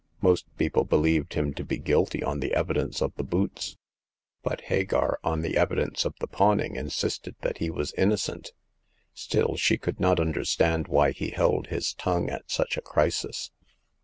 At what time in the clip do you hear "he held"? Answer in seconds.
11.11-11.67